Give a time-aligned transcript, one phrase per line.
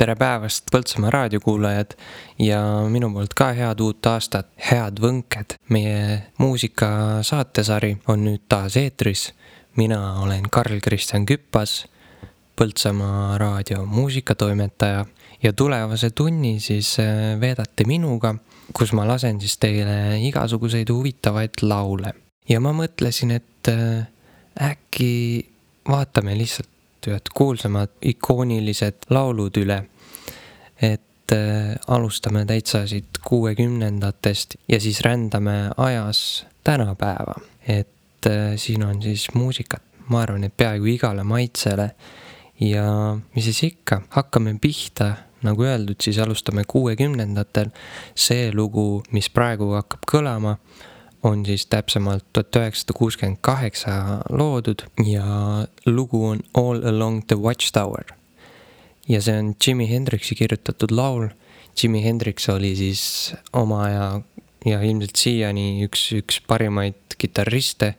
[0.00, 1.92] tere päevast, Põltsamaa raadiokuulajad
[2.40, 5.58] ja minu poolt ka head uut aastat, head võnked.
[5.68, 9.34] meie muusika saatesari on nüüd taas eetris.
[9.76, 11.84] mina olen Karl-Kristjan Küppas,
[12.56, 15.04] Põltsamaa raadio muusikatoimetaja
[15.42, 18.34] ja tulevase tunni siis äh, veedate minuga,
[18.72, 22.14] kus ma lasen siis teile igasuguseid huvitavaid laule.
[22.48, 24.06] ja ma mõtlesin, et äh,
[24.72, 25.44] äkki
[25.88, 29.84] vaatame lihtsalt ühed kuulsamad ikoonilised laulud üle.
[30.82, 37.34] et äh, alustame täitsa siit kuuekümnendatest ja siis rändame ajas tänapäeva.
[37.68, 41.90] et äh, siin on siis muusikat, ma arvan, et peaaegu igale maitsele.
[42.60, 47.70] ja mis siis ikka, hakkame pihta nagu öeldud, siis alustame kuuekümnendatel.
[48.14, 50.56] see lugu, mis praegu hakkab kõlama,
[51.22, 53.92] on siis täpsemalt tuhat üheksasada kuuskümmend kaheksa
[54.30, 55.24] loodud ja
[55.86, 58.04] lugu on All Along the Watchtower.
[59.08, 61.28] ja see on Jimi Hendrixi kirjutatud laul.
[61.82, 64.20] Jimi Hendrix oli siis oma aja
[64.66, 67.94] ja ilmselt siiani üks, üks parimaid kitarriste.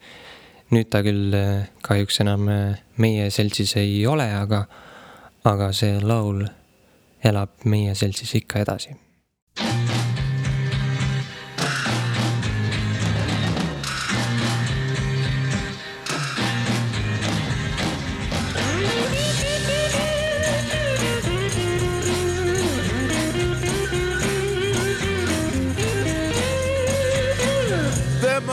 [0.72, 4.66] nüüd ta küll eh, kahjuks enam eh, meie seltsis ei ole, aga,
[5.44, 6.46] aga see laul
[7.24, 8.96] elab meie seltsis ikka edasi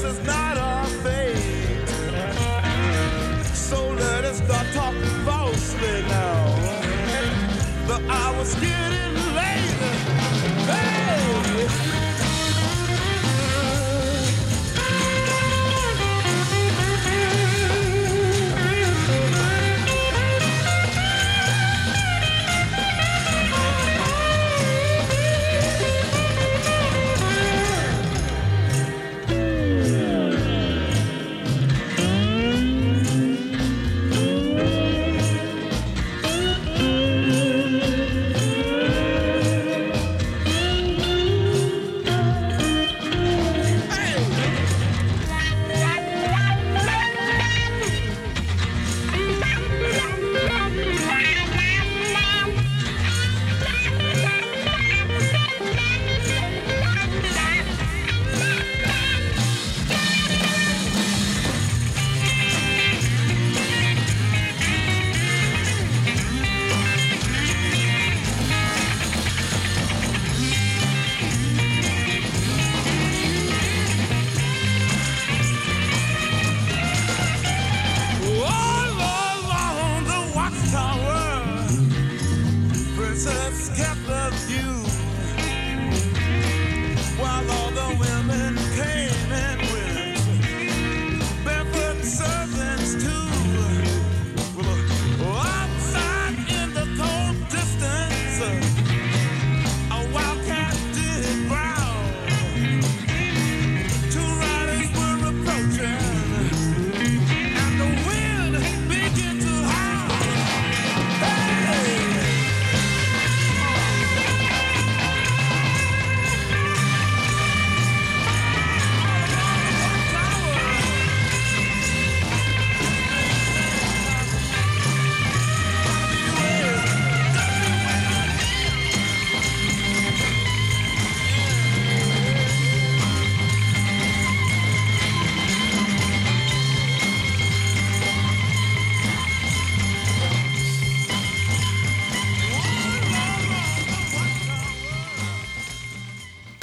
[0.00, 0.47] this is not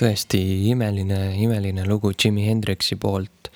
[0.05, 3.49] tõesti imeline, imeline lugu Jimi Hendrixi poolt.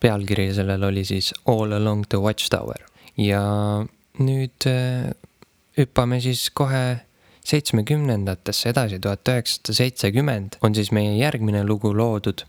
[0.00, 2.86] pealkiri sellel oli siis All along the watchtower
[3.20, 3.42] ja
[4.16, 5.10] nüüd äh,
[5.76, 7.02] hüppame siis kohe
[7.44, 12.46] seitsmekümnendatesse edasi, tuhat üheksasada seitsekümmend on siis meie järgmine lugu loodud.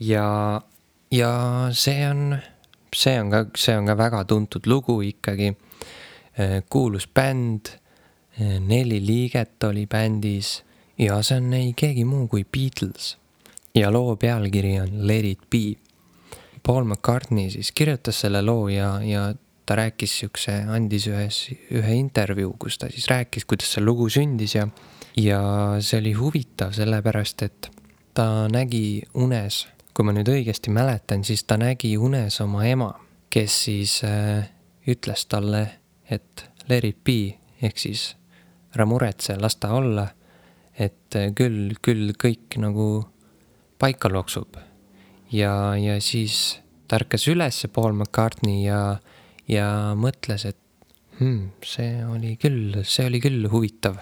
[0.00, 0.60] ja,
[1.10, 1.32] ja
[1.72, 2.36] see on,
[2.92, 5.54] see on ka, see on ka väga tuntud lugu ikkagi.
[6.36, 7.72] Äh, kuulus bänd,
[8.36, 10.60] äh, neli liiget oli bändis
[11.00, 13.16] ja see on ei keegi muu kui Beatles.
[13.74, 15.78] ja loo pealkiri on Let it be.
[16.66, 19.34] Paul McCartney siis kirjutas selle loo ja, ja
[19.66, 21.36] ta rääkis siukse, andis ühes,
[21.70, 24.66] ühe intervjuu, kus ta siis rääkis, kuidas see lugu sündis ja,
[25.16, 25.40] ja
[25.80, 27.70] see oli huvitav, sellepärast et
[28.14, 29.62] ta nägi unes,
[29.94, 32.90] kui ma nüüd õigesti mäletan, siis ta nägi unes oma ema,
[33.30, 34.50] kes siis äh,
[34.90, 35.62] ütles talle,
[36.10, 37.20] et let it be
[37.62, 38.10] ehk siis
[38.74, 40.08] ära muretse, las ta olla
[40.80, 43.04] et äh, küll, küll kõik nagu
[43.80, 44.58] paika loksub.
[45.30, 48.98] ja, ja siis ta ärkas üles, Paul McCartney ja,
[49.48, 50.58] ja mõtles, et
[51.20, 54.00] hmm, see oli küll, see oli küll huvitav.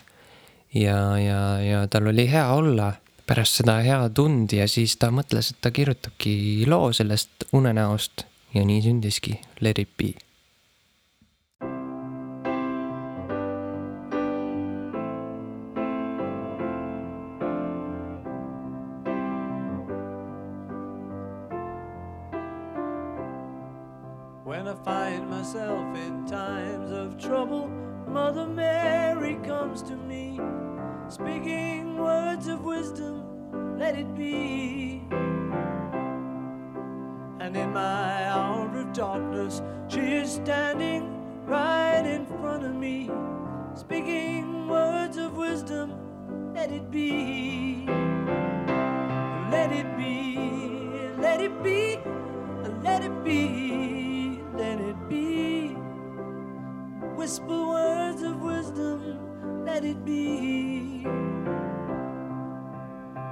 [0.74, 2.92] ja, ja, ja tal oli hea olla
[3.28, 8.64] pärast seda head und ja siis ta mõtles, et ta kirjutabki loo sellest unenäost ja
[8.64, 10.14] nii sündiski Let it be
[33.88, 35.00] let it be.
[37.40, 43.10] And in my hour of darkness, she is standing right in front of me,
[43.74, 45.94] speaking words of wisdom.
[46.52, 47.86] Let it be,
[49.50, 50.36] let it be,
[51.16, 51.98] let it be,
[52.82, 55.68] let it be, let it be.
[57.16, 61.06] Whisper words of wisdom, let it be.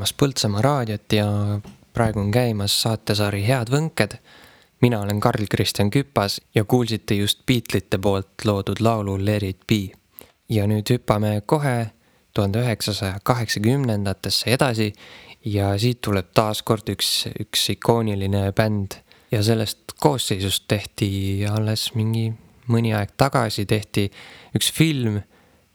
[0.00, 1.26] Kuulamas Põltsamaa raadiot ja
[1.92, 4.16] praegu on käimas saatesari Head võnked.
[4.80, 9.92] mina olen Karl-Kristjan Küpas ja kuulsite just Beatlesite poolt loodud laulu Let it be.
[10.48, 11.90] ja nüüd hüppame kohe
[12.34, 14.92] tuhande üheksasaja kaheksakümnendatesse edasi
[15.44, 18.96] ja siit tuleb taas kord üks, üks ikooniline bänd
[19.30, 22.32] ja sellest koosseisust tehti alles mingi
[22.68, 24.10] mõni aeg tagasi tehti
[24.56, 25.20] üks film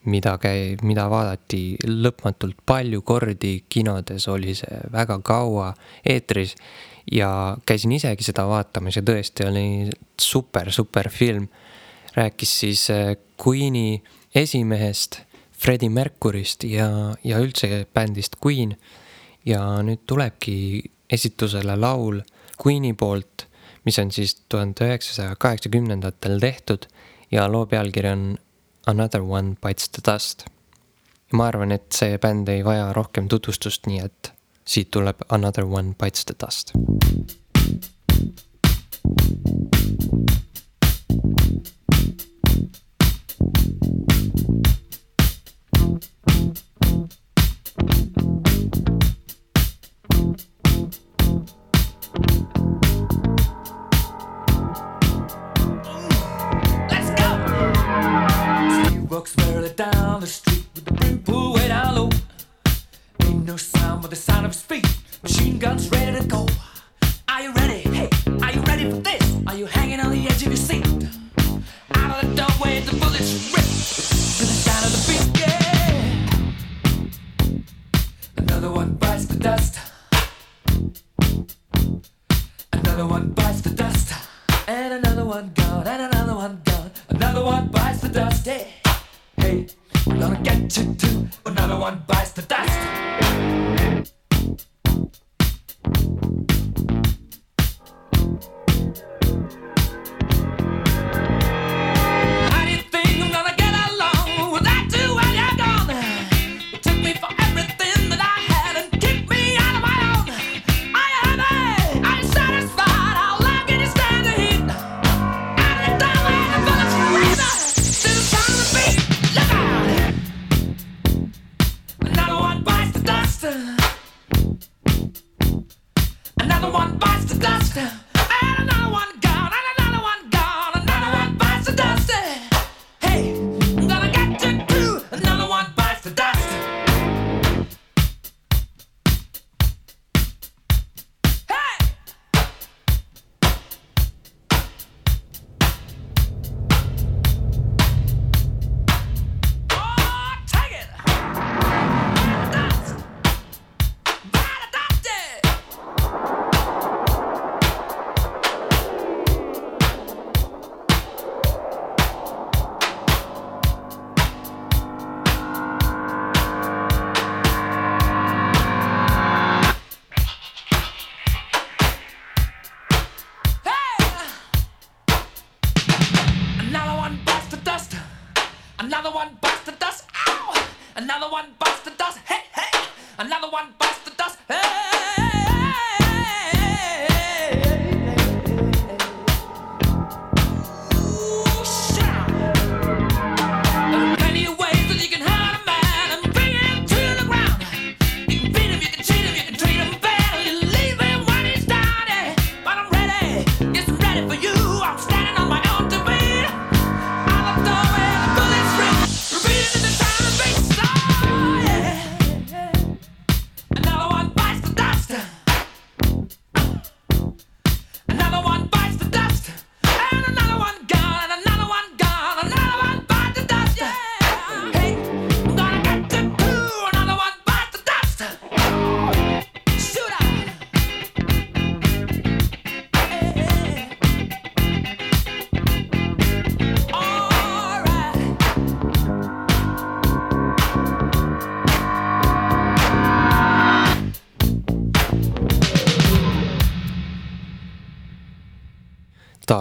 [0.05, 5.71] mida käi-, mida vaadati lõpmatult palju kordi, kinodes oli see väga kaua
[6.05, 6.55] eetris
[7.11, 9.67] ja käisin isegi seda vaatamas ja tõesti oli
[10.21, 11.47] super, super film.
[12.15, 14.01] rääkis siis äh, Queen'i
[14.35, 15.19] esimehest,
[15.51, 18.77] Freddie Mercury'st ja, ja üldse bändist Queen.
[19.45, 22.21] ja nüüd tulebki esitusele laul
[22.57, 23.45] Queen'i poolt,
[23.85, 26.87] mis on siis tuhande üheksasaja kaheksakümnendatel tehtud
[27.31, 28.37] ja loo pealkiri on
[28.87, 30.45] Another One Bites the Dust.
[31.31, 34.31] ja ma arvan, et see bänd ei vaja rohkem tutvustust, nii et
[34.65, 36.73] siit tuleb Another One Bites the Dust.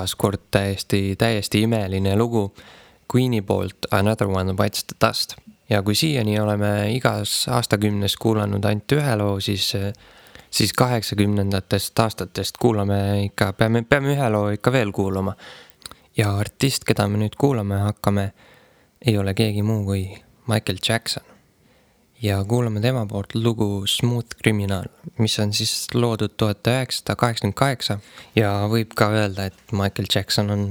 [0.04, 2.54] Taas kord täiesti, täiesti imeline lugu
[3.14, 5.34] Queen'i poolt Another One Bites the Dust.
[5.70, 9.72] ja kui siiani oleme igas aastakümnes kuulanud ainult ühe loo, siis,
[10.50, 15.34] siis kaheksakümnendatest aastatest kuulame ikka, peame, peame ühe loo ikka veel kuulama.
[16.16, 18.32] ja artist, keda me nüüd kuulama hakkame,
[19.06, 20.04] ei ole keegi muu kui
[20.46, 21.33] Michael Jackson.
[22.24, 24.88] Ja kuulame tema poolt lugu Smooth Criminal,
[25.18, 27.98] mis on siis loodud tuhat üheksasada kaheksakümmend kaheksa
[28.36, 30.64] ja võib ka öelda, et Michael Jackson on,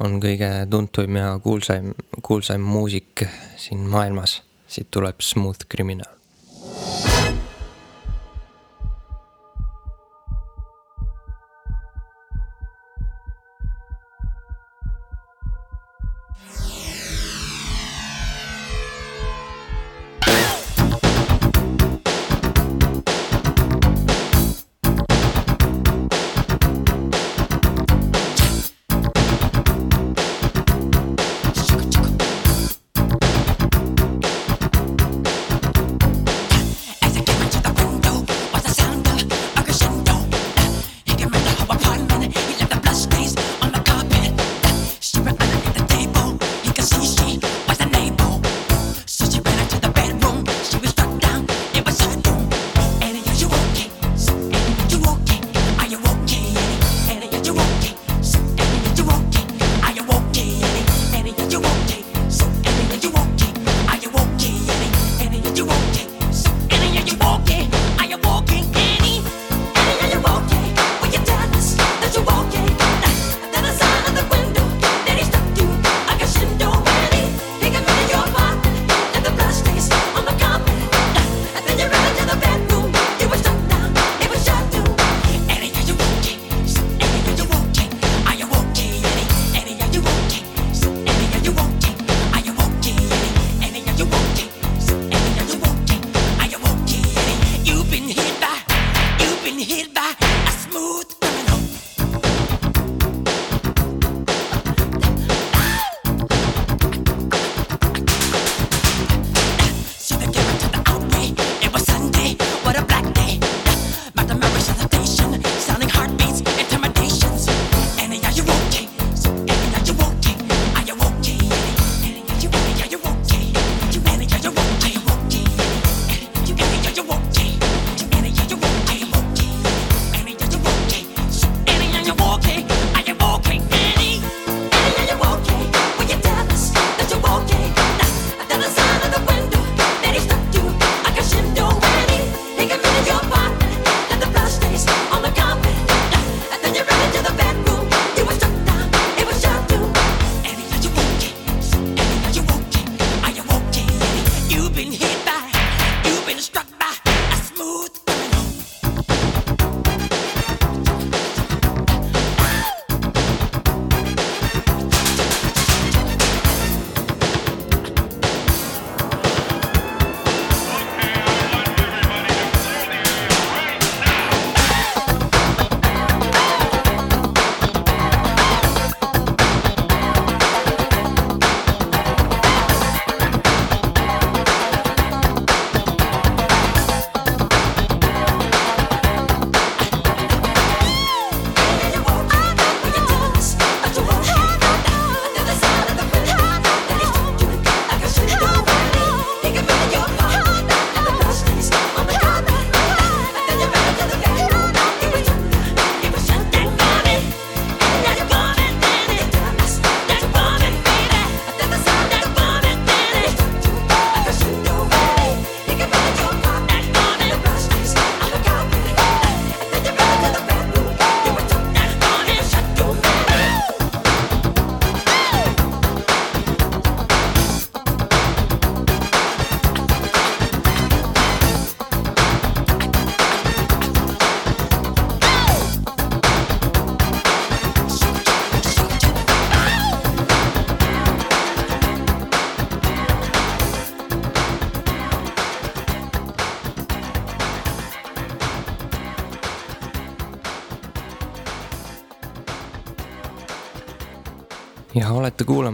[0.00, 3.26] on kõige tuntum ja kuulsaim, kuulsaim muusik
[3.60, 4.40] siin maailmas.
[4.70, 6.19] siit tuleb Smooth Criminal.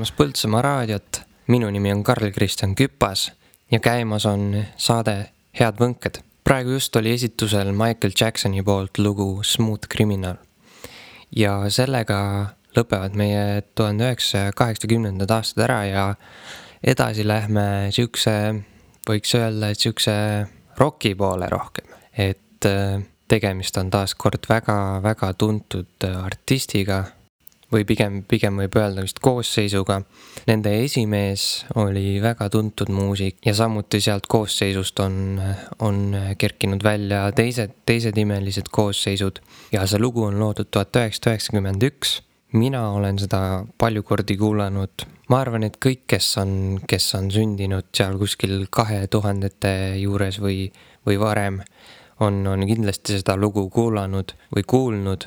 [0.06, 1.20] Kuulamas Põltsamaa raadiot.
[1.48, 3.32] minu nimi on Karl-Kristjan Küpas
[3.70, 6.20] ja käimas on saade Head võnked.
[6.44, 10.36] praegu just oli esitusel Michael Jacksoni poolt lugu Smooth Criminal.
[11.36, 16.14] ja sellega lõpevad meie tuhande üheksasaja kaheksakümnendad aastad ära ja
[16.84, 18.62] edasi lähme siukse,
[19.10, 20.46] võiks öelda, et siukse
[20.78, 27.04] roki poole rohkem, et äh, tegemist on taaskord väga-väga tuntud artistiga
[27.72, 30.00] või pigem, pigem võib öelda vist koosseisuga.
[30.46, 35.40] Nende esimees oli väga tuntud muusik ja samuti sealt koosseisust on,
[35.82, 39.42] on kerkinud välja teised, teised imelised koosseisud.
[39.72, 42.22] ja see lugu on loodud tuhat üheksasada üheksakümmend üks.
[42.52, 45.06] mina olen seda palju kordi kuulanud.
[45.28, 50.70] ma arvan, et kõik, kes on, kes on sündinud seal kuskil kahe tuhandete juures või,
[51.06, 51.60] või varem,
[52.20, 55.26] on, on kindlasti seda lugu kuulanud või kuulnud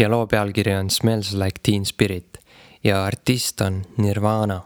[0.00, 2.38] ja loo pealkiri on Smells like teen spirit
[2.84, 4.60] ja artist on Nirvana.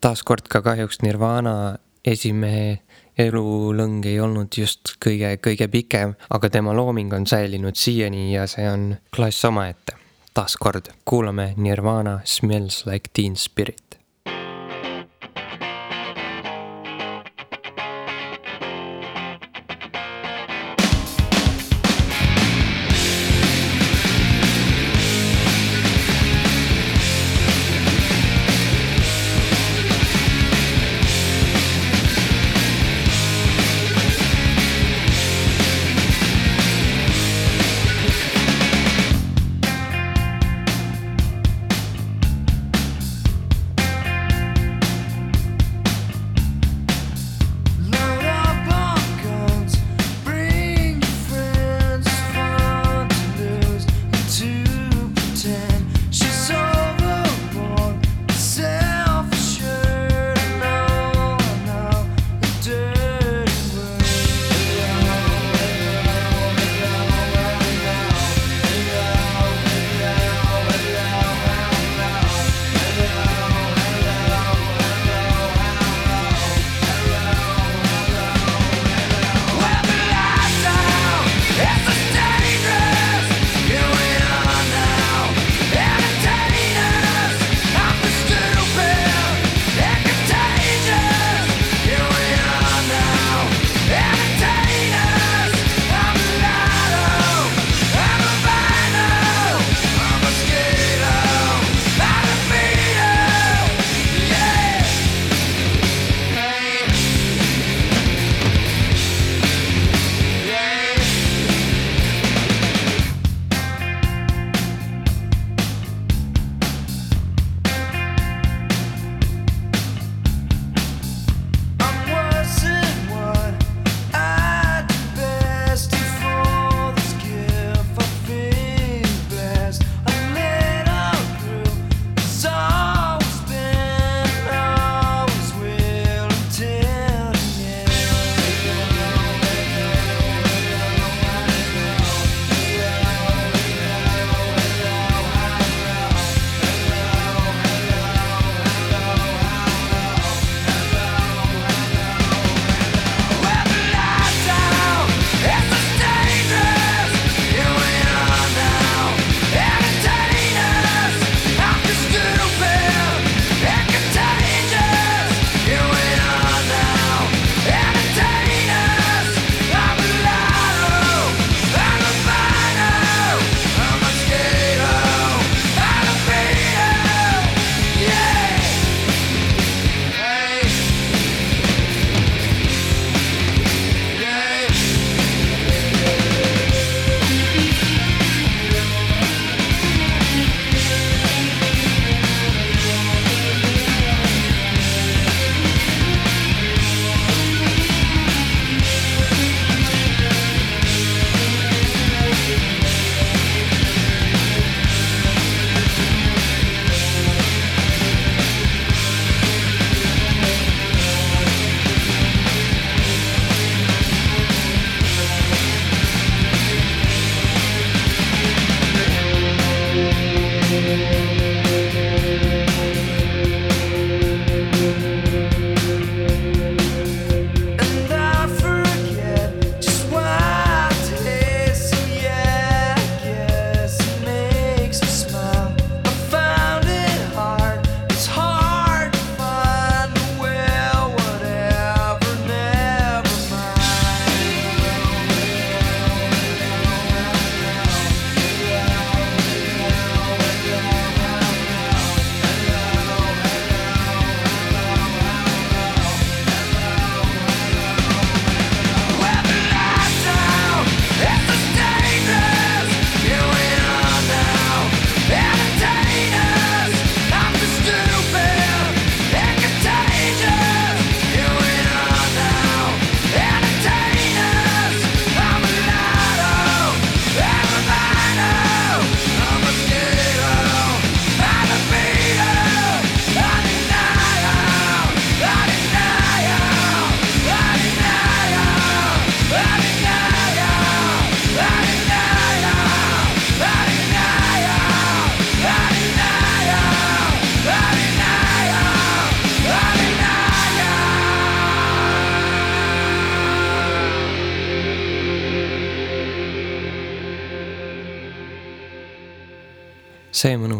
[0.00, 2.78] taaskord ka kahjuks Nirvana esimehe
[3.18, 8.64] elulõng ei olnud just kõige, kõige pikem, aga tema looming on säilinud siiani ja see
[8.70, 9.92] on klass omaette.
[10.34, 13.89] taaskord kuulame Nirvana Smells like teen spirit.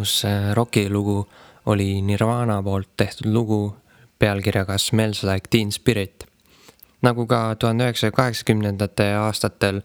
[0.00, 1.28] Mõnus äh, rokilugu
[1.66, 3.76] oli Nirvana poolt tehtud lugu
[4.18, 6.24] pealkirjaga Smells like teen spirit.
[7.02, 9.80] nagu ka tuhande üheksasaja kaheksakümnendate aastatel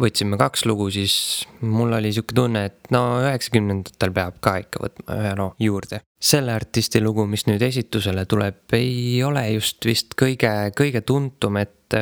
[0.00, 5.16] võtsime kaks lugu, siis mul oli sihuke tunne, et no üheksakümnendatel peab ka ikka võtma
[5.16, 6.00] ühe loo juurde.
[6.20, 11.96] selle artisti lugu, mis nüüd esitusele tuleb, ei ole just vist kõige, kõige tuntum, et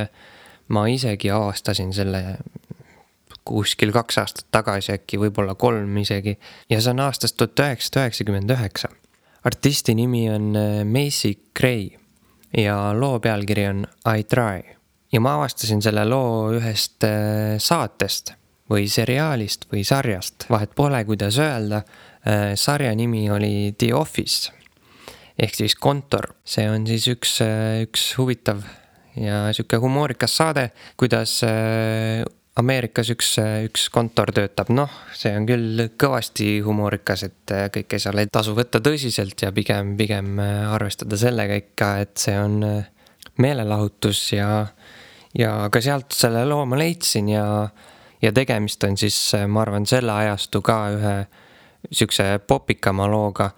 [0.68, 2.38] ma isegi avastasin selle
[3.46, 6.36] kuskil kaks aastat tagasi äkki, võib-olla kolm isegi.
[6.70, 8.90] ja see on aastast tuhat üheksasada üheksakümmend üheksa.
[9.44, 11.90] artisti nimi on äh, Macy Gray
[12.56, 14.62] ja loo pealkiri on I try.
[15.12, 18.34] ja ma avastasin selle loo ühest äh, saatest
[18.70, 21.84] või seriaalist või sarjast, vahet pole, kuidas öelda.
[22.26, 24.52] Äh, sarja nimi oli The Office
[25.38, 27.36] ehk siis kontor, see on siis üks,
[27.84, 28.64] üks huvitav
[29.20, 31.38] ja sihuke humoorikas saade, kuidas
[32.56, 33.34] Ameerikas üks,
[33.66, 38.80] üks kontor töötab, noh, see on küll kõvasti humoorikas, et äh, kõike ei tasu võtta
[38.80, 42.88] tõsiselt ja pigem, pigem äh, arvestada sellega ikka, et see on äh,
[43.44, 44.48] meelelahutus ja,
[45.36, 47.44] ja ka sealt selle loo ma leidsin ja,
[48.24, 49.20] ja tegemist on siis,
[49.52, 51.14] ma arvan, selle ajastu ka ühe
[51.90, 53.50] sihukese popikama looga.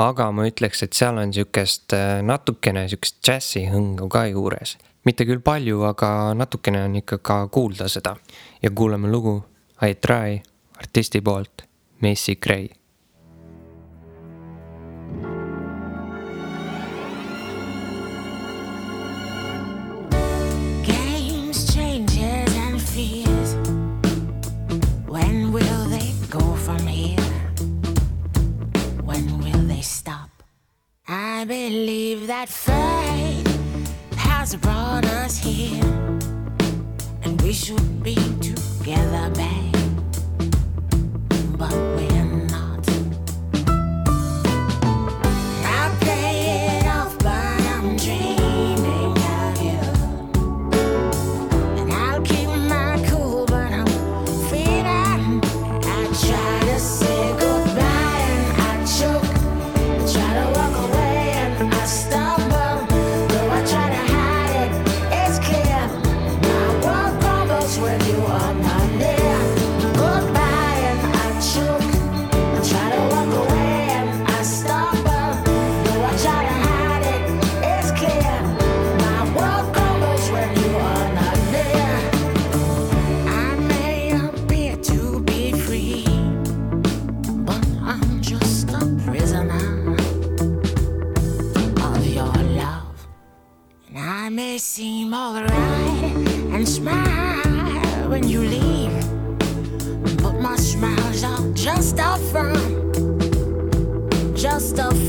[0.00, 1.92] aga ma ütleks, et seal on sihukest
[2.24, 7.88] natukene sihukest džässi hõngu ka juures mitte küll palju, aga natukene on ikka ka kuulda
[7.88, 8.16] seda.
[8.62, 9.42] ja kuulame lugu
[9.82, 10.42] I try
[10.78, 11.62] artisti poolt,
[12.00, 12.68] Macy Gray?
[31.08, 33.25] I believe that fate
[34.46, 35.82] has brought us here,
[37.22, 39.74] and we should be together, babe.
[41.58, 42.15] But we're
[94.76, 95.50] seem alright
[96.52, 98.92] and smile when you leave,
[100.22, 102.94] but my smiles are just a front,
[104.36, 105.05] just a front.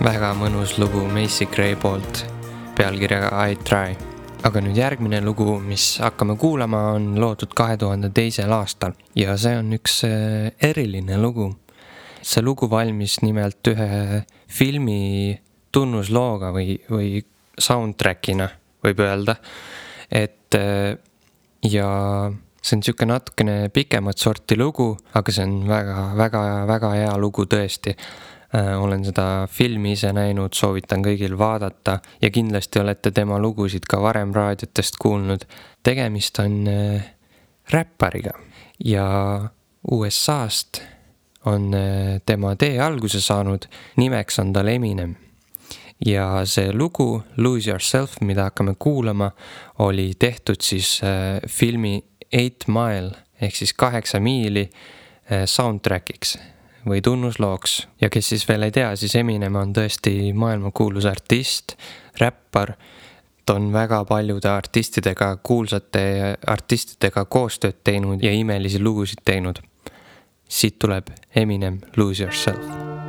[0.00, 2.24] Mõnus lugu Macy Gray poolt
[2.76, 3.96] pealkirjaga I try.
[4.42, 9.58] aga nüüd järgmine lugu, mis hakkame kuulama, on loodud kahe tuhande teisel aastal ja see
[9.58, 11.52] on üks äh, eriline lugu.
[12.22, 15.38] see lugu valmis nimelt ühe filmi
[15.72, 17.20] tunnuslooga või, või
[17.58, 18.48] soundtrack'ina,
[18.82, 19.36] võib öelda.
[20.10, 20.96] et äh,
[21.62, 22.30] ja
[22.62, 27.44] see on niisugune natukene pikemat sorti lugu, aga see on väga, väga, väga hea lugu
[27.44, 27.96] tõesti
[28.52, 34.34] olen seda filmi ise näinud, soovitan kõigil vaadata ja kindlasti olete tema lugusid ka varem
[34.34, 35.46] raadiotest kuulnud.
[35.82, 37.04] tegemist on äh,
[37.70, 38.30] räppariga
[38.84, 39.48] ja
[39.90, 40.82] USA-st
[41.44, 45.14] on äh, tema tee alguse saanud, nimeks on tal Eminem.
[46.06, 49.30] ja see lugu Lose Yourself, mida hakkame kuulama,
[49.78, 51.00] oli tehtud siis
[51.48, 54.70] filmi Eight Mile ehk siis kaheksa miili
[55.46, 56.38] soundtrack'iks
[56.86, 61.76] või tunnuslooks ja kes siis veel ei tea, siis Eminem on tõesti maailmakuulus artist,
[62.20, 62.74] räppar.
[63.46, 69.58] ta on väga paljude artistidega, kuulsate artistidega koostööd teinud ja imelisi lugusid teinud.
[70.48, 72.99] siit tuleb Eminem Lose Yourself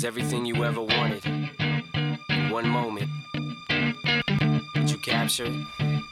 [0.00, 3.10] to everything you ever wanted in one moment,
[4.74, 6.11] did you capture it?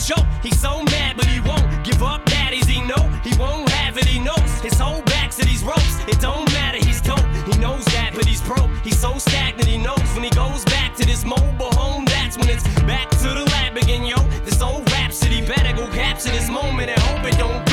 [0.00, 0.26] choke.
[0.42, 2.24] He's so mad, but he won't give up.
[2.26, 4.06] Daddies, he know he won't have it.
[4.06, 5.98] He knows his whole back to these ropes.
[6.08, 6.78] It don't matter.
[6.78, 7.24] He's dope.
[7.50, 8.70] He knows that, but he's broke.
[8.82, 9.68] He's so stagnant.
[9.68, 12.04] He knows when he goes back to this mobile home.
[12.04, 14.18] That's when it's back to the lab again, yo.
[14.44, 17.69] This old rhapsody better go capture this moment and hope it don't.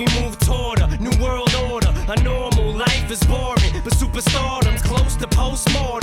[0.00, 1.92] We move toward a new world order.
[2.08, 5.99] A normal life is boring, but superstardom's close to postmortem.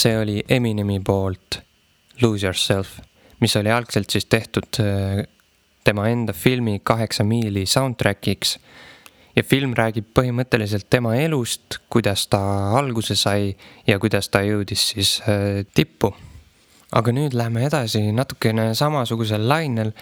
[0.00, 1.60] See oli Eminemi poolt
[2.22, 2.98] Lose Yourself,
[3.40, 5.24] mis oli algselt siis tehtud äh,
[5.84, 8.58] tema enda filmi Kaheksa miili soundtrack'iks.
[9.36, 12.40] ja film räägib põhimõtteliselt tema elust, kuidas ta
[12.78, 13.52] alguse sai
[13.86, 16.14] ja kuidas ta jõudis siis äh, tippu.
[16.92, 19.92] aga nüüd läheme edasi natukene samasugusel lainel.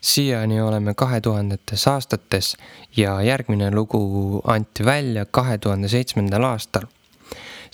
[0.00, 2.56] siiani oleme kahe tuhandetes aastates
[2.96, 6.90] ja järgmine lugu anti välja kahe tuhande seitsmendal aastal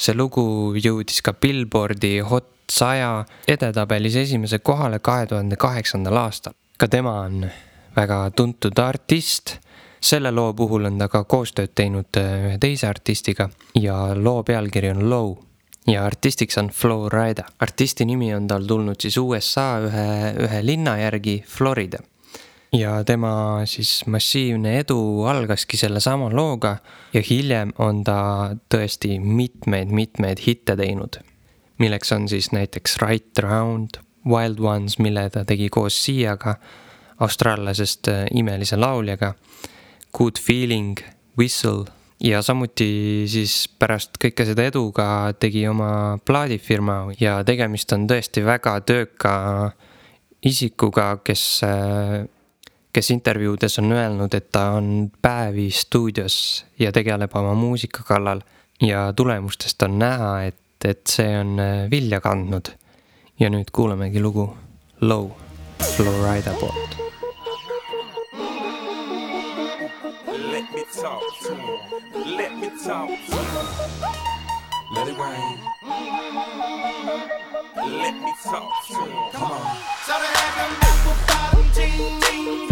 [0.00, 6.54] see lugu jõudis ka Billboardi Hot saja edetabelis esimese kohale kahe tuhande kaheksandal aastal.
[6.78, 7.44] ka tema on
[7.96, 9.58] väga tuntud artist.
[10.00, 14.90] selle loo puhul on ta ka koostööd teinud äh, ühe teise artistiga ja loo pealkiri
[14.90, 15.34] on Low
[15.86, 17.44] ja artistiks on Flowrida.
[17.60, 20.06] artisti nimi on tal tulnud siis USA ühe,
[20.46, 21.98] ühe linna järgi, Florida
[22.72, 26.76] ja tema siis massiivne edu algaski sellesama looga
[27.14, 31.18] ja hiljem on ta tõesti mitmeid-mitmeid hitte teinud.
[31.78, 33.88] milleks on siis näiteks Right Round,
[34.26, 36.54] Wild Ones, mille ta tegi koos Siaga,
[37.18, 39.34] austraallasest äh, imelise lauljaga,
[40.12, 40.98] Good Feeling,
[41.38, 41.84] Whistle
[42.20, 48.44] ja samuti siis pärast kõike seda edu ka tegi oma plaadifirma ja tegemist on tõesti
[48.44, 49.32] väga tööka
[50.44, 52.20] isikuga, kes äh,
[52.92, 58.40] kes intervjuudes on öelnud, et ta on päevi stuudios ja tegeleb oma muusika kallal
[58.82, 62.74] ja tulemustest on näha, et, et see on äh, vilja kandnud.
[63.40, 64.56] ja nüüd kuulamegi lugu
[65.00, 65.30] Low
[65.96, 66.96] Florida poolt.
[70.52, 72.36] Let me talk to him.
[72.36, 73.66] Let me talk to him.
[74.94, 75.58] Let it rain.
[77.98, 79.32] Let me talk to him.
[79.32, 79.76] Come on.
[80.06, 82.69] So they have them apple bottom jean,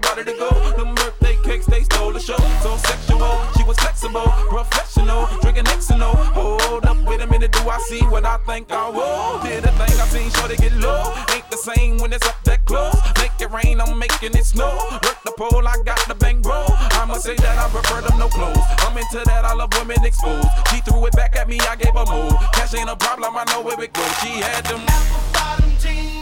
[0.00, 0.50] vibe in to go.
[0.76, 2.36] Them birthday cakes, they stole the show.
[2.62, 6.14] So sexual, she was flexible, professional, drinking Xano.
[6.34, 9.42] Hold up, wait a minute, do I see what I think I will?
[9.42, 11.14] Did a thing I seen, sure they get low.
[11.34, 12.96] Ain't the same when it's up that close.
[13.18, 14.76] Make it rain, I'm making it snow.
[15.04, 16.64] Work the pole, I got the bang bro.
[16.98, 18.66] I'ma say that I prefer them no clothes.
[18.78, 20.48] I'm into that, I love women exposed.
[20.70, 22.34] She threw it back at me, I gave her move.
[22.52, 24.12] Cash ain't a problem, I know where it goes.
[24.20, 24.80] She had them.
[24.88, 26.15] apple bottom jean,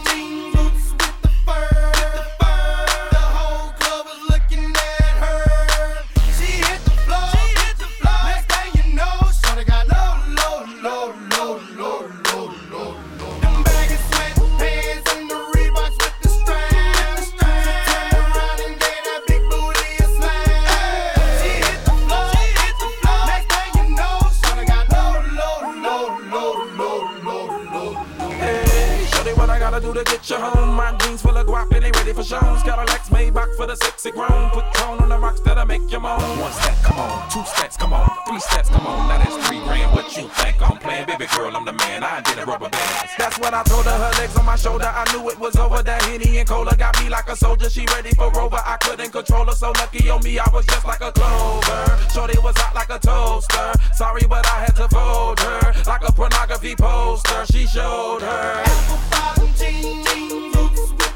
[29.81, 30.75] gotta do to get you home?
[30.75, 32.62] My jeans full of guap and they ready for shows.
[32.62, 34.51] Cadillacs Maybach for the sexy grown.
[34.51, 36.20] Put tone on the rocks that'll make you moan.
[36.39, 37.31] One step, come on.
[37.31, 38.14] Two steps, come on.
[38.35, 39.07] Three steps, come on.
[39.07, 39.93] Now that's three grand.
[39.95, 41.07] What you think I'm playing?
[41.07, 42.03] Baby girl, I'm the man.
[42.03, 43.09] I did a rubber band.
[43.16, 43.93] That's what I told her.
[43.93, 44.91] Her legs on my shoulder.
[44.91, 45.85] I knew it was over.
[45.85, 47.70] That Henny and Cola got me like a soldier.
[47.70, 48.59] She ready for Rover.
[48.59, 49.53] I couldn't control her.
[49.53, 51.99] So lucky on me, I was just like a clover.
[52.12, 53.72] Shorty was hot like a toaster.
[53.95, 55.72] Sorry, but I had to fold her.
[55.87, 57.47] Like a pornography poster.
[57.53, 58.64] She showed her.
[59.12, 61.14] bottom jean, jean boots with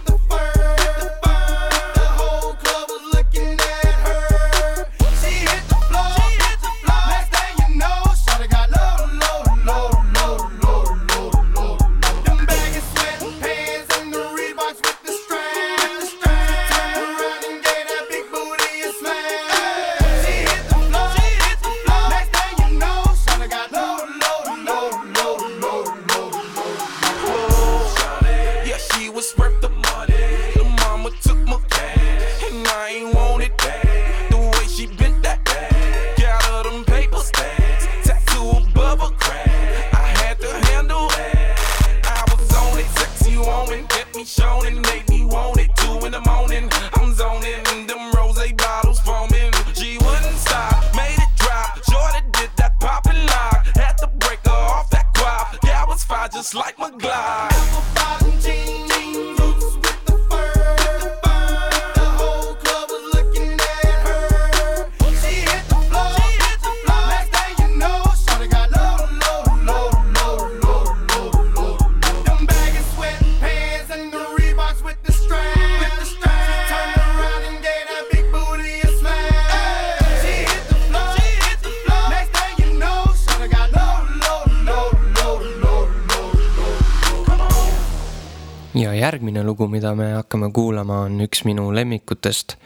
[89.00, 92.56] järgmine lugu, mida me hakkame kuulama, on üks minu lemmikutest.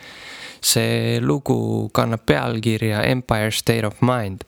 [0.63, 4.45] see lugu kannab pealkirja Empire State of Mind.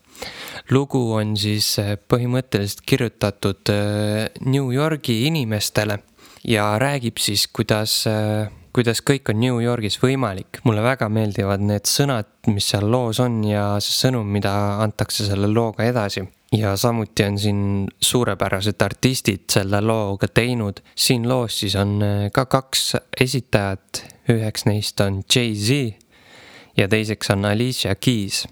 [0.71, 5.99] lugu on siis äh, põhimõtteliselt kirjutatud äh, New Yorgi inimestele
[6.47, 10.59] ja räägib siis, kuidas äh, kuidas kõik on New Yorgis võimalik.
[10.67, 14.51] mulle väga meeldivad need sõnad, mis seal loos on ja see sõnum, mida
[14.83, 16.25] antakse selle looga edasi.
[16.57, 17.61] Ja samuti on siin
[18.01, 20.81] suurepärased artistid selle looga teinud.
[20.95, 25.93] siin loos siis on äh, ka kaks esitajat, üheks neist on Jay-Z
[26.77, 28.45] ja teiseks on Alicia Keys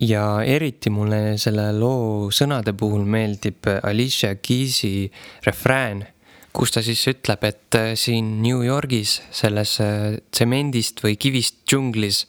[0.00, 5.10] ja eriti mulle selle loo sõnade puhul meeldib Alicia Keysi
[5.46, 6.06] refrään
[6.52, 12.24] kus ta siis ütleb, et äh, siin New Yorgis selles äh, tsemendist või kivist džunglis,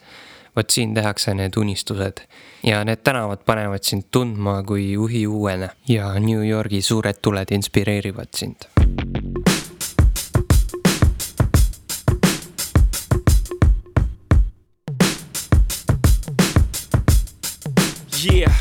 [0.56, 2.26] vot siin tehakse need unistused.
[2.64, 8.70] ja need tänavad panevad sind tundma kui uhiuuene ja New Yorgi suured tuled inspireerivad sind
[18.24, 18.61] Yeah.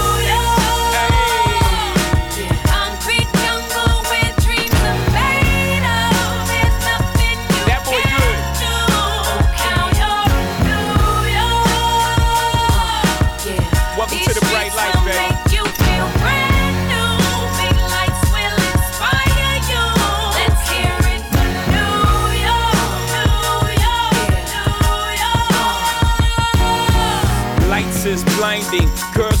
[28.05, 29.40] is blinding, girls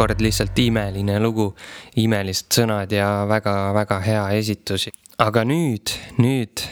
[0.00, 1.50] taaskord lihtsalt imeline lugu,
[2.00, 4.88] imelised sõnad ja väga-väga hea esitus.
[5.18, 6.62] aga nüüd, nüüd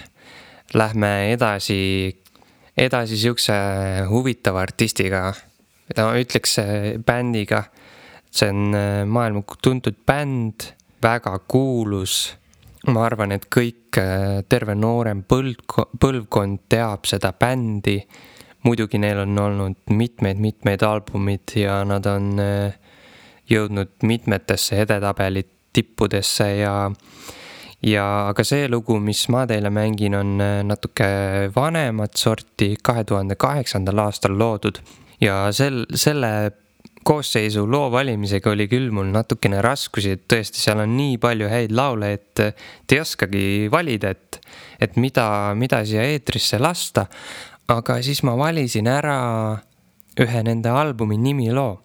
[0.72, 2.16] lähme edasi,
[2.72, 3.52] edasi siukse
[4.08, 5.34] huvitava artistiga,
[5.96, 7.64] ma ütleks äh, bändiga.
[8.30, 10.72] see on äh, maailma tuntud bänd,
[11.02, 12.34] väga kuulus.
[12.86, 15.60] ma arvan, et kõik, äh, terve noorem põld,
[16.00, 18.00] põlvkond teab seda bändi
[18.64, 22.40] muidugi neil on olnud mitmeid-mitmeid albumid ja nad on
[23.50, 26.74] jõudnud mitmetesse edetabeli tippudesse ja
[27.82, 31.08] ja aga see lugu, mis ma teile mängin, on natuke
[31.54, 34.80] vanemat sorti, kahe tuhande kaheksandal aastal loodud.
[35.22, 36.32] Ja sel, selle
[37.08, 41.72] koosseisu loo valimisega oli küll mul natukene raskusi, et tõesti, seal on nii palju häid
[41.74, 44.40] laule, et te ei oskagi valida, et,
[44.80, 47.06] et mida, mida siia eetrisse lasta.
[47.68, 49.18] Aga siis ma valisin ära
[50.18, 51.76] ühe nende albumi nimiloo,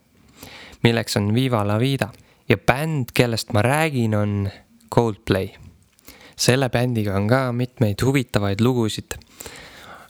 [0.83, 2.09] milleks on Viva la Vida
[2.49, 4.49] ja bänd, kellest ma räägin, on
[4.93, 5.49] Coldplay.
[6.35, 9.13] selle bändiga on ka mitmeid huvitavaid lugusid.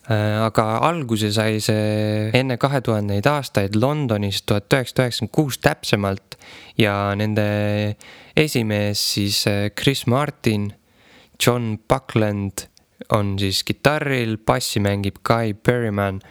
[0.09, 6.38] Äh, aga alguse sai see enne kahe tuhandeid aastaid Londonis, tuhat üheksasada üheksakümmend kuus täpsemalt
[6.80, 7.45] ja nende
[8.36, 10.71] esimees siis äh, Chris Martin,
[11.39, 12.67] John Buckland
[13.11, 16.21] on siis kitarril, bassi mängib Guy Berryman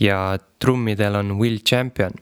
[0.00, 2.12] ja trummidel on Will Champion.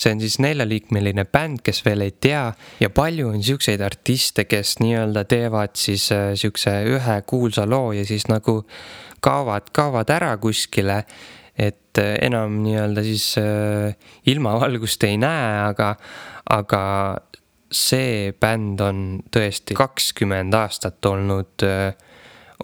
[0.00, 2.46] See on siis neljaliikmeline bänd, kes veel ei tea
[2.80, 8.04] ja palju on siukseid artiste, kes nii-öelda teevad siis äh, siukse ühe kuulsa loo ja
[8.08, 8.62] siis nagu
[9.20, 11.02] kaovad, kaovad ära kuskile
[11.60, 13.96] et äh, enam nii-öelda siis äh,
[14.32, 15.94] ilmavalgust ei näe, aga,
[16.50, 16.84] aga
[17.70, 21.68] see bänd on tõesti kakskümmend aastat olnud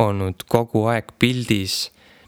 [0.02, 1.86] olnud kogu aeg pildis.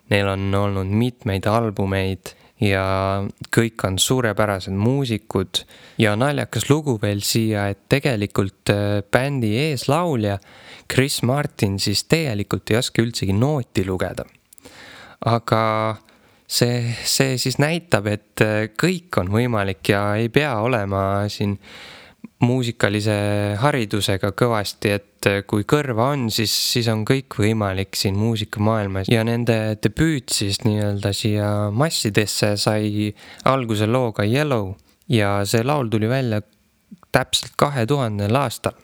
[0.08, 2.30] Neil on olnud mitmeid albumeid
[2.60, 2.84] ja
[3.54, 5.62] kõik on suurepärased muusikud.
[5.98, 10.38] ja naljakas lugu veel siia, et tegelikult äh, bändi eeslaulja
[10.92, 14.24] Chris Martin siis tegelikult ei oska üldsegi nooti lugeda.
[15.24, 15.96] aga
[16.46, 21.58] see, see siis näitab, et äh, kõik on võimalik ja ei pea olema siin
[22.44, 23.14] muusikalise
[23.58, 29.78] haridusega kõvasti, et kui kõrva on, siis, siis on kõik võimalik siin muusikamaailmas ja nende
[29.82, 33.08] debüüt siis nii-öelda siia massidesse sai
[33.50, 34.76] alguse looga Yellow
[35.10, 36.40] ja see laul tuli välja
[37.12, 38.76] täpselt kahe tuhandel aastal.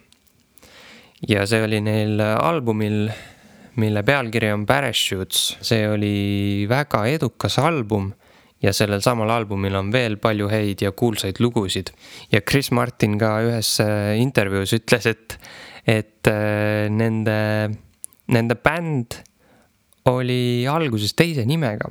[1.28, 3.06] ja see oli neil albumil,
[3.80, 8.10] mille pealkiri on Parachutes, see oli väga edukas album
[8.64, 11.92] ja sellel samal albumil on veel palju häid ja kuulsaid lugusid.
[12.32, 15.36] ja Chris Martin ka ühes äh, intervjuus ütles, et,
[15.86, 17.36] et äh, nende,
[18.32, 19.20] nende bänd
[20.08, 21.90] oli alguses teise nimega.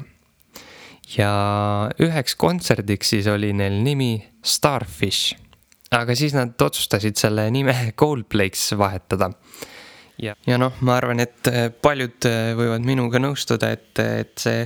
[1.17, 1.31] ja
[2.01, 5.37] üheks kontserdiks siis oli neil nimi Starfish.
[5.93, 9.33] aga siis nad otsustasid selle nime Coldplay'ks vahetada
[10.23, 14.65] ja, ja noh, ma arvan, et äh, paljud võivad minuga nõustuda, et, et see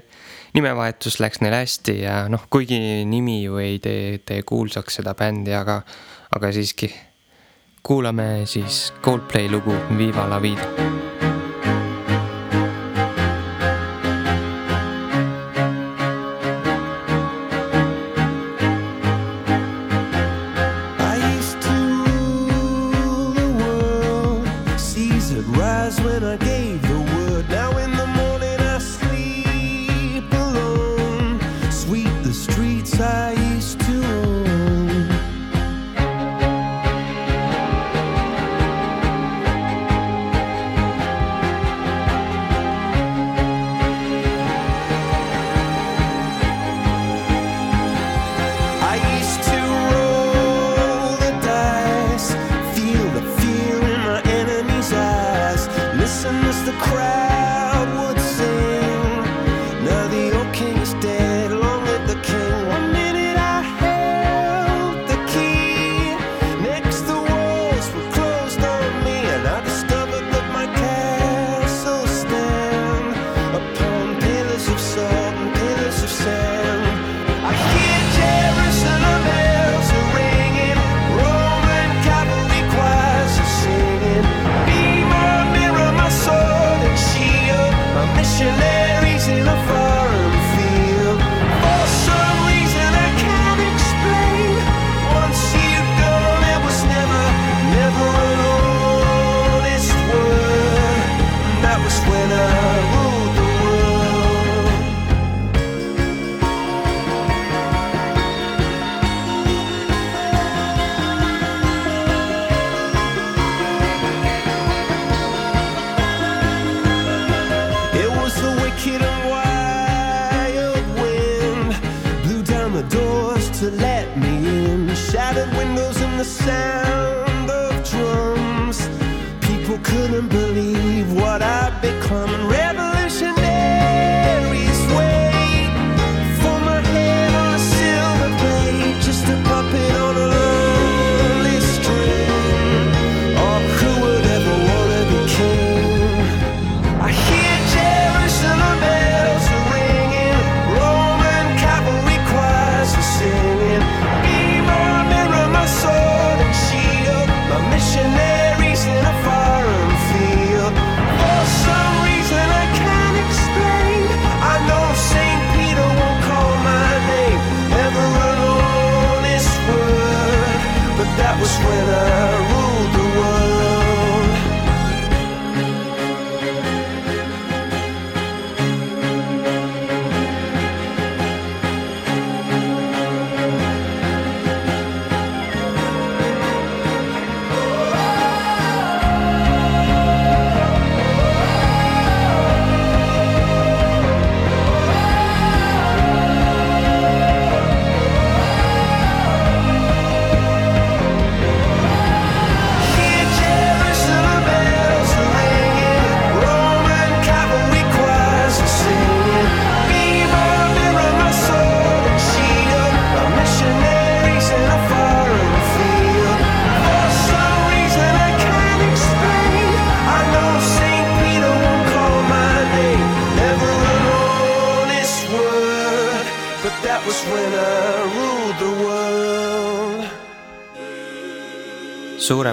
[0.57, 2.79] nimevahetus läks neil hästi ja noh, kuigi
[3.09, 5.81] nimi ju ei tee, tee kuulsaks seda bändi, aga,
[6.37, 6.93] aga siiski.
[7.87, 11.16] kuulame siis Coldplay lugu Viva la vida.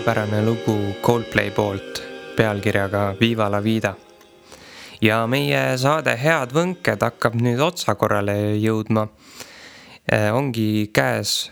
[0.04, 2.02] Suurepärane lugu Coldplay poolt
[2.36, 3.94] pealkirjaga Viva la vida.
[5.00, 9.06] ja meie saade Head võnked hakkab nüüd otsakorrale jõudma.
[10.32, 11.50] ongi käes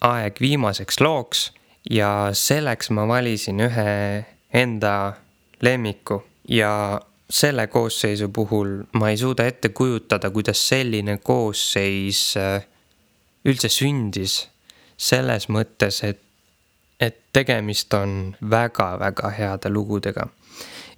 [0.00, 1.52] aeg viimaseks looks
[1.90, 5.14] ja selleks ma valisin ühe enda
[5.62, 7.00] lemmiku ja
[7.30, 12.60] selle koosseisu puhul ma ei suuda ette kujutada, kuidas selline koosseis äh,
[13.44, 14.50] üldse sündis.
[14.96, 16.23] selles mõttes, et
[17.00, 20.28] et tegemist on väga-väga heade lugudega.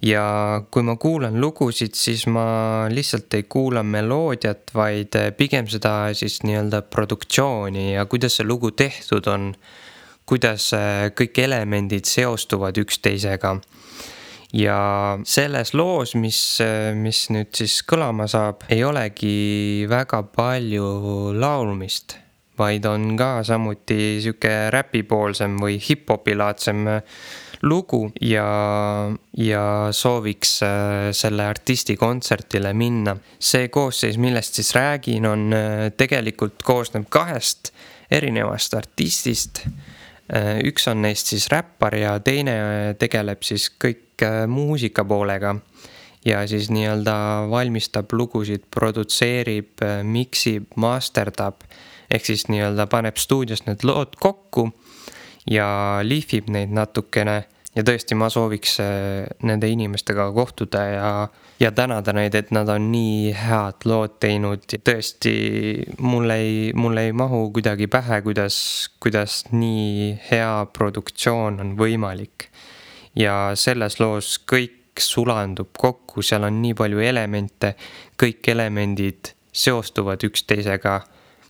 [0.01, 6.43] ja kui ma kuulan lugusid, siis ma lihtsalt ei kuula meloodiat, vaid pigem seda siis
[6.45, 9.55] nii-öelda produktsiooni ja kuidas see lugu tehtud on.
[10.27, 13.57] kuidas äh, kõik elemendid seostuvad üksteisega.
[14.53, 14.77] ja
[15.25, 16.59] selles loos, mis,
[16.93, 22.19] mis nüüd siis kõlama saab, ei olegi väga palju laulmist
[22.57, 26.87] vaid on ka samuti sihuke räpipoolsem või hip-hopilaadsem
[27.61, 30.69] lugu ja, ja sooviks äh,
[31.11, 33.17] selle artisti kontserdile minna.
[33.39, 37.73] see koosseis, millest siis räägin, on äh, tegelikult koosneb kahest
[38.11, 39.65] erinevast artistist.
[40.33, 44.03] Äh, üks on neist siis räppar ja teine tegeleb siis kõik
[44.49, 45.55] muusika poolega
[46.25, 51.61] ja siis nii-öelda valmistab lugusid, produtseerib, miksib, masterdab
[52.11, 54.69] ehk siis nii-öelda paneb stuudios need lood kokku
[55.51, 55.67] ja
[56.03, 57.43] lihvib neid natukene.
[57.77, 61.09] ja tõesti, ma sooviks äh, nende inimestega kohtuda ja,
[61.61, 65.33] ja tänada neid, et nad on nii head lood teinud ja tõesti,
[66.01, 68.57] mul ei, mul ei mahu kuidagi pähe, kuidas,
[69.03, 72.49] kuidas nii hea produktsioon on võimalik.
[73.15, 77.75] ja selles loos kõik sulandub kokku, seal on nii palju elemente,
[78.17, 80.99] kõik elemendid seostuvad üksteisega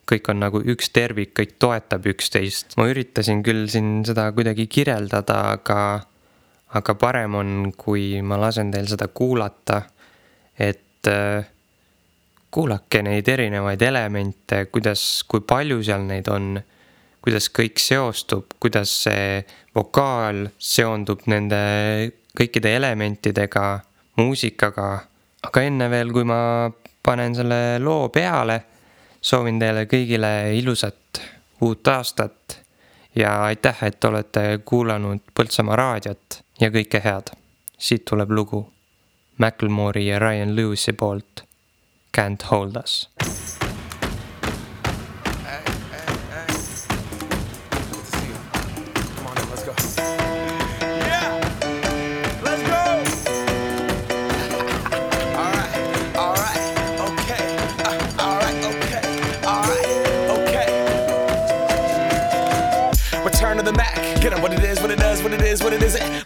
[0.08, 2.78] kõik on nagu üks tervik, kõik toetab üksteist.
[2.78, 5.82] ma üritasin küll siin seda kuidagi kirjeldada, aga,
[6.80, 9.82] aga parem on, kui ma lasen teil seda kuulata.
[10.58, 11.46] et äh,
[12.52, 16.56] kuulake neid erinevaid elemente, kuidas, kui palju seal neid on,
[17.22, 19.44] kuidas kõik seostub, kuidas see
[19.76, 21.60] vokaal seondub nende
[22.38, 23.68] kõikide elementidega,
[24.18, 24.90] muusikaga.
[25.44, 26.72] aga enne veel, kui ma
[27.04, 28.77] panen selle loo peale
[29.28, 31.22] soovin teile kõigile ilusat
[31.62, 32.60] uut aastat
[33.16, 37.34] ja aitäh, et olete kuulanud Põltsamaa raadiot ja kõike head.
[37.78, 38.64] siit tuleb lugu
[39.38, 41.44] Macklemore'i ja Ryan Lewisi poolt
[42.18, 43.10] Can't hold us.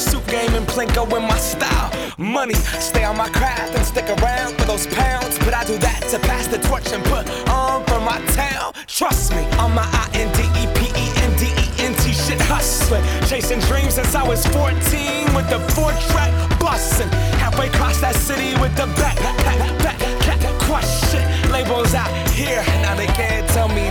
[0.00, 1.90] suit game and Plinko in my style.
[2.16, 5.38] Money, stay on my craft and stick around for those pounds.
[5.40, 8.72] But I do that to pass the torch and put on for my town.
[8.86, 12.12] Trust me, on my I N D E P E N D E N T
[12.12, 13.04] shit hustling.
[13.28, 17.08] Chasing dreams since I was 14 with the four track bustin'.
[17.36, 19.38] Halfway across that city with the back, back,
[19.84, 21.26] back, back, crush shit.
[21.50, 23.89] Labels out here, now they can't tell me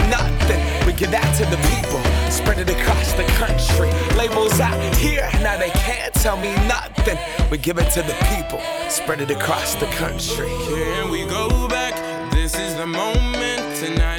[1.00, 3.89] give that to the people, spread it across the country.
[4.18, 7.18] Labels out here, now they can't tell me nothing.
[7.50, 10.50] We give it to the people, spread it across the country.
[10.50, 11.95] Can we go back?
[12.34, 13.78] This is the moment.
[13.78, 14.18] Tonight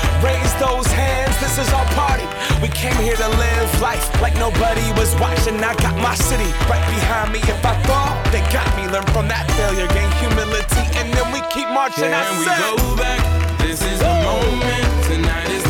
[0.21, 2.25] Raise those hands, this is our party.
[2.61, 5.57] We came here to live life like nobody was watching.
[5.63, 7.39] I got my city right behind me.
[7.39, 8.85] If I fall, they got me.
[8.87, 12.13] Learn from that failure, gain humility, and then we keep marching.
[12.13, 13.21] I Can we said- go back?
[13.59, 14.85] This is the moment.
[15.09, 15.63] Tonight is